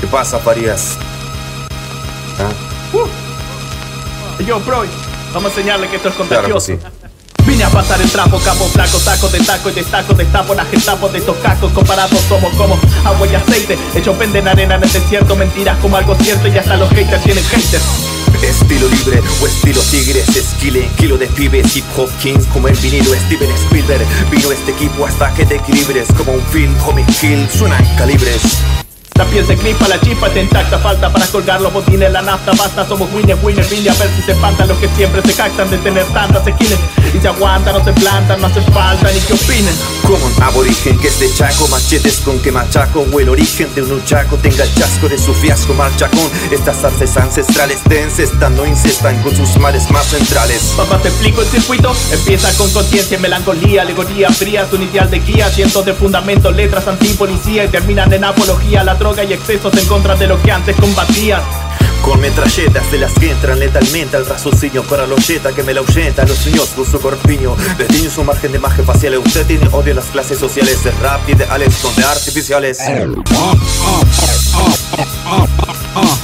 [0.00, 0.96] ¿Qué pasa, Farías?
[2.38, 2.50] ¿Ah?
[4.44, 4.84] Yo, bro,
[5.34, 6.66] vamos a enseñarle que esto es Claro que contagioso.
[6.66, 6.78] sí.
[7.44, 11.10] Vine a pasar el trapo, capo, flaco, saco de taco y destaco, destapo las getapos
[11.12, 15.34] de estos cacos comparados somos como agua y aceite, hechos venden arena en el desierto,
[15.34, 17.82] mentiras como algo cierto y hasta los haters tienen haters.
[18.42, 23.14] Estilo libre o estilo tigres, esquile, kilo de pibes, hip hop kings como el vinilo
[23.14, 24.06] Steven Spielberg.
[24.30, 28.42] Vino este equipo hasta que te equilibres como un film, homie kill, suenan calibres.
[29.18, 32.52] La piel se clipa, la chispa está intacta, falta para colgar los botines, la nafta
[32.52, 35.68] basta, somos winners, winners, vine a ver si se espantan los que siempre se cactan
[35.68, 36.78] de tener tantas esquinas
[37.12, 39.74] y se aguantan, no se plantan, no hace falta ni que opinen.
[40.06, 43.82] Como un aborigen que es de Chaco, machetes con que machaco o el origen de
[43.82, 46.30] un uchaco tenga el chasco de su fiasco marchacón.
[46.52, 50.74] Estas artes ancestrales te encestan, no incestan con sus males más centrales.
[50.76, 51.92] Papá, te explico el circuito.
[52.12, 57.64] Empieza con conciencia, melancolía, alegoría fría, su inicial de guía, cientos de fundamentos, letras antipolicía
[57.64, 61.42] y terminan en apología, la droga y excesos en contra de lo que antes combatías.
[62.02, 65.80] Con metralletas de las que entran letalmente al raciocinio para los jeta que me la
[65.80, 67.56] ahuyenta los sueños con su corpiño.
[67.78, 69.16] Detiene su margen de magia facial.
[69.18, 72.80] Usted tiene odio a las clases sociales de rap y de Alex donde artificiales.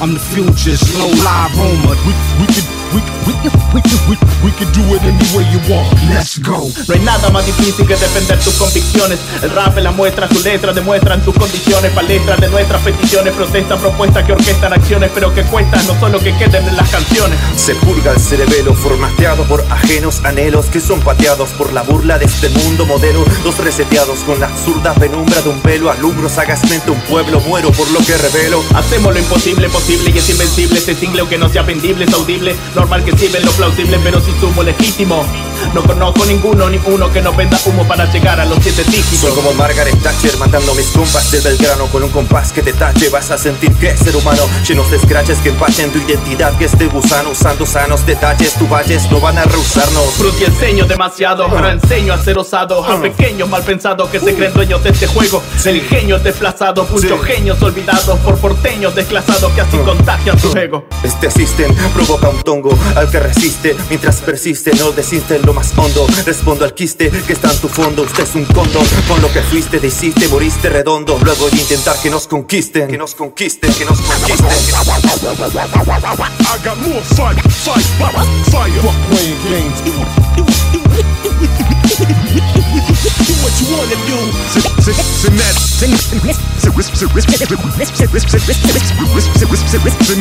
[0.00, 1.96] I'm the future, slow live rumor.
[2.04, 3.32] We, we could, we, we,
[3.72, 5.88] we, we, we could do it any way you want.
[6.08, 6.68] Let's go.
[6.88, 9.18] No hay nada más difícil que defender tus convicciones.
[9.42, 11.90] El rap la muestra, sus letras demuestran tus condiciones.
[11.92, 16.36] Palestras de nuestras peticiones, protestas, propuestas que orquestan acciones, pero que cuestan, no solo que
[16.36, 17.38] queden en las canciones.
[17.56, 22.26] Se purga el cerebelo formateado por ajenos anhelos que son pateados por la burla de
[22.26, 23.24] este mundo modelo.
[23.44, 25.90] Los reseteados con la absurda penumbra de un velo.
[25.90, 28.62] Alumbro sagazmente un pueblo, muero por lo que revelo.
[28.74, 30.78] Hacemos lo imposible posible y es invencible.
[30.78, 32.56] Este single que no sea vendible, es audible.
[32.82, 35.24] Normal que sirven lo plausible, pero si sumo legítimo.
[35.72, 39.20] No conozco ninguno ni uno que nos venda humo para llegar a los siete dígitos.
[39.20, 43.08] Soy como Margaret Thatcher matando mis compas de Belgrano con un compás que te tache.
[43.08, 46.58] Vas a sentir que ser humano, llenos de scratches que empachen tu identidad.
[46.58, 50.14] Que este gusano usando sanos detalles, tu valles no van a rehusarnos.
[50.16, 54.52] Fruti enseño demasiado, ahora enseño a ser osado A pequeños mal pensados que se creen
[54.54, 57.26] dueños de este juego El ingenio es desplazado, muchos Sí.
[57.32, 62.71] genios olvidados Por porteños desclasados que así contagian su ego Este system provoca un tongo
[62.96, 67.32] al que resiste Mientras persiste, no desiste en lo más hondo Respondo al quiste que
[67.32, 71.18] está en tu fondo Usted es un cóndor, con lo que fuiste, deshiciste, moriste redondo
[71.22, 74.46] Luego de intentar que nos conquisten Que nos conquisten, que nos conquisten.
[76.52, 77.38] I got more fight,
[83.92, 84.60] so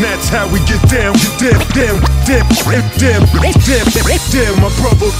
[0.00, 3.86] that's, how we get down, get down, down, down, down, down,
[4.32, 5.10] down, my brother.